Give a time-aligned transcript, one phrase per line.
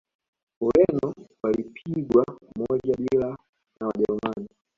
[0.61, 3.37] ureno walipigwa moja bila
[3.79, 4.47] na wajerumani